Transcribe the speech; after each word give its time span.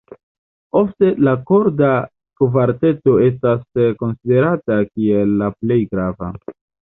Ofte 0.79 1.09
la 1.27 1.33
korda 1.49 1.89
kvarteto 2.43 3.13
estas 3.27 3.83
konsiderata 4.01 4.79
kiel 4.95 5.39
la 5.45 5.51
plej 5.59 5.81
grava. 5.93 6.33